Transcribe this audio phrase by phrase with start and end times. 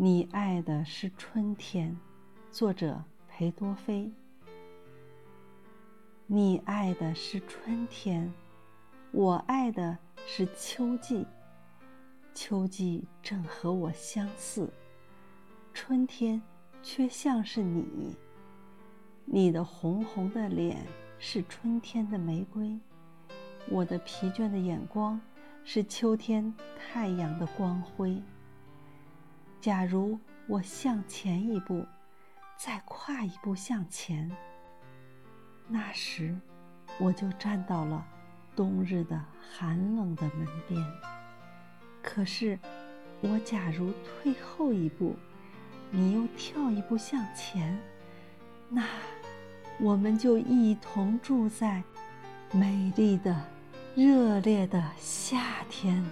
[0.00, 1.98] 你爱的是春天，
[2.52, 4.08] 作者裴多菲。
[6.24, 8.32] 你爱的是春天，
[9.10, 11.26] 我爱的是秋季。
[12.32, 14.72] 秋季正和我相似，
[15.74, 16.40] 春天
[16.80, 18.16] 却像是你。
[19.24, 20.86] 你的红红的脸
[21.18, 22.78] 是春天的玫瑰，
[23.68, 25.20] 我的疲倦的眼光
[25.64, 28.22] 是秋天太阳的光辉。
[29.60, 31.84] 假如我向前一步，
[32.56, 34.30] 再跨一步向前，
[35.66, 36.38] 那时
[36.98, 38.06] 我就站到了
[38.54, 39.20] 冬日的
[39.52, 40.80] 寒冷的门边。
[42.00, 42.58] 可是，
[43.20, 45.16] 我假如退后一步，
[45.90, 47.76] 你又跳一步向前，
[48.68, 48.84] 那
[49.80, 51.82] 我们就一同住在
[52.52, 53.44] 美丽的、
[53.96, 56.04] 热烈的夏天。